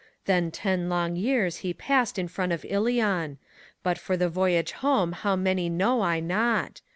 Then 0.25 0.49
ten 0.49 0.89
long 0.89 1.15
years 1.15 1.57
he 1.57 1.75
passed 1.75 2.17
in 2.17 2.27
front 2.27 2.51
of 2.53 2.65
Ilion; 2.67 3.37
But 3.83 3.99
for 3.99 4.17
the 4.17 4.29
voyage 4.29 4.71
home 4.71 5.11
how 5.11 5.35
many 5.35 5.69
know 5.69 6.01
I 6.01 6.19
not. 6.19 6.81